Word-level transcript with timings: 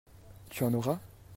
Tu 0.49 0.63
en 0.63 0.73
auras? 0.73 0.97